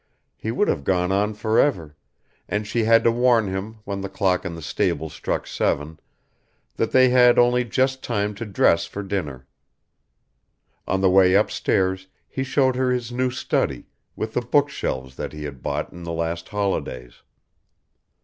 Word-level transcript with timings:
He 0.35 0.49
would 0.49 0.67
have 0.67 0.83
gone 0.83 1.11
on 1.11 1.35
for 1.35 1.59
ever, 1.59 1.95
and 2.49 2.65
she 2.65 2.85
had 2.85 3.03
to 3.03 3.11
warn 3.11 3.47
him 3.49 3.81
when 3.85 4.01
the 4.01 4.09
clock 4.09 4.45
in 4.45 4.55
the 4.55 4.61
stables 4.63 5.13
struck 5.13 5.45
seven 5.45 5.99
that 6.77 6.89
they 6.91 7.09
had 7.09 7.37
only 7.37 7.63
just 7.63 8.01
time 8.01 8.33
to 8.33 8.45
dress 8.47 8.87
for 8.87 9.03
dinner. 9.03 9.45
On 10.87 11.01
the 11.01 11.09
way 11.11 11.35
upstairs 11.35 12.07
he 12.27 12.43
showed 12.43 12.75
her 12.75 12.89
his 12.89 13.11
new 13.11 13.29
study, 13.29 13.85
with 14.15 14.33
the 14.33 14.41
bookshelves 14.41 15.17
that 15.17 15.33
he 15.33 15.43
had 15.43 15.61
bought 15.61 15.93
in 15.93 16.01
the 16.01 16.13
last 16.13 16.49
holidays. 16.49 17.21